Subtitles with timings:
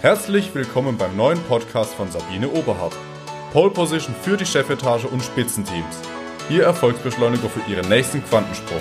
[0.00, 2.94] Herzlich willkommen beim neuen Podcast von Sabine Oberhardt.
[3.52, 5.98] Pole Position für die Chefetage und Spitzenteams.
[6.48, 8.78] Ihr Erfolgsbeschleuniger für Ihren nächsten Quantensprung.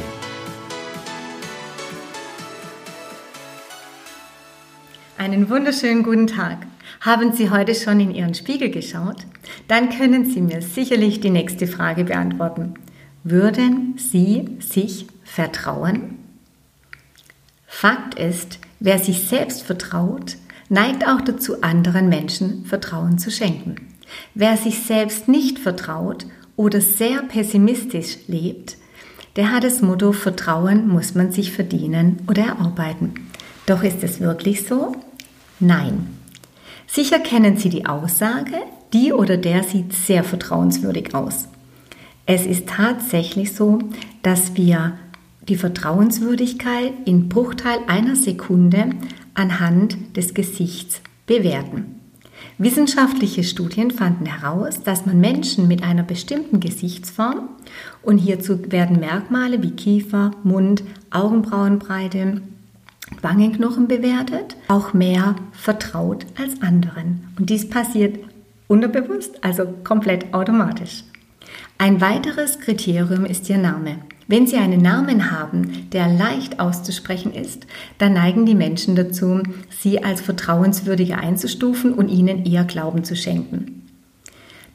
[5.18, 6.68] Einen wunderschönen guten Tag.
[7.02, 9.26] Haben Sie heute schon in Ihren Spiegel geschaut?
[9.68, 12.76] Dann können Sie mir sicherlich die nächste Frage beantworten.
[13.24, 16.20] Würden Sie sich vertrauen?
[17.66, 20.38] Fakt ist, wer sich selbst vertraut,
[20.70, 23.76] neigt auch dazu, anderen Menschen Vertrauen zu schenken.
[24.34, 28.78] Wer sich selbst nicht vertraut oder sehr pessimistisch lebt,
[29.36, 33.14] der hat das Motto Vertrauen muss man sich verdienen oder erarbeiten.
[33.68, 34.96] Doch ist es wirklich so?
[35.60, 36.08] Nein.
[36.88, 38.56] Sicher kennen Sie die Aussage,
[38.94, 41.48] die oder der sieht sehr vertrauenswürdig aus.
[42.26, 43.80] Es ist tatsächlich so,
[44.24, 44.98] dass wir
[45.48, 48.92] die Vertrauenswürdigkeit in Bruchteil einer Sekunde
[49.34, 51.98] anhand des Gesichts bewerten.
[52.60, 57.50] Wissenschaftliche Studien fanden heraus, dass man Menschen mit einer bestimmten Gesichtsform
[58.02, 62.42] und hierzu werden Merkmale wie Kiefer, Mund, Augenbrauenbreite,
[63.22, 67.28] Wangenknochen bewertet, auch mehr vertraut als anderen.
[67.38, 68.20] Und dies passiert
[68.68, 71.04] unterbewusst, also komplett automatisch.
[71.78, 74.00] Ein weiteres Kriterium ist Ihr Name.
[74.30, 77.66] Wenn Sie einen Namen haben, der leicht auszusprechen ist,
[77.98, 83.88] dann neigen die Menschen dazu, Sie als vertrauenswürdiger einzustufen und Ihnen eher Glauben zu schenken.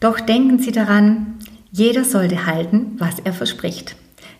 [0.00, 1.34] Doch denken Sie daran,
[1.70, 3.94] jeder sollte halten, was er verspricht.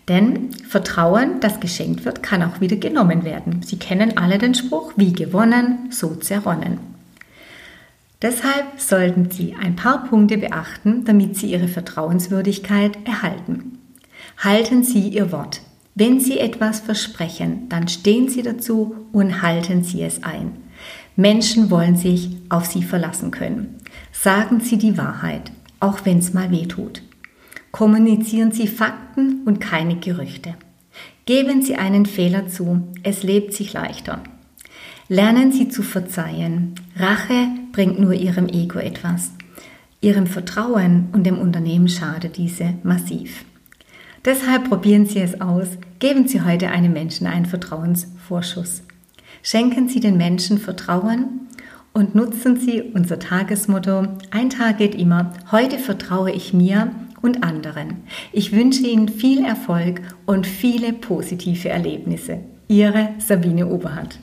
[0.09, 3.63] Denn Vertrauen, das geschenkt wird, kann auch wieder genommen werden.
[3.63, 6.79] Sie kennen alle den Spruch, wie gewonnen, so zerronnen.
[8.21, 13.79] Deshalb sollten Sie ein paar Punkte beachten, damit Sie Ihre Vertrauenswürdigkeit erhalten.
[14.39, 15.61] Halten Sie Ihr Wort.
[15.95, 20.53] Wenn Sie etwas versprechen, dann stehen Sie dazu und halten Sie es ein.
[21.17, 23.77] Menschen wollen sich auf Sie verlassen können.
[24.13, 27.03] Sagen Sie die Wahrheit, auch wenn es mal weh tut.
[27.71, 30.55] Kommunizieren Sie Fakten und keine Gerüchte.
[31.27, 34.23] Geben Sie einen Fehler zu, es lebt sich leichter.
[35.09, 36.75] Lernen Sie zu verzeihen.
[36.97, 39.33] Rache bringt nur Ihrem Ego etwas.
[40.01, 43.45] Ihrem Vertrauen und dem Unternehmen schadet diese massiv.
[44.25, 45.67] Deshalb probieren Sie es aus.
[45.99, 48.83] Geben Sie heute einem Menschen einen Vertrauensvorschuss.
[49.43, 51.49] Schenken Sie den Menschen Vertrauen
[51.93, 54.07] und nutzen Sie unser Tagesmotto.
[54.31, 55.33] Ein Tag geht immer.
[55.51, 58.05] Heute vertraue ich mir und anderen.
[58.33, 62.41] Ich wünsche Ihnen viel Erfolg und viele positive Erlebnisse.
[62.69, 64.21] Ihre Sabine Oberhardt.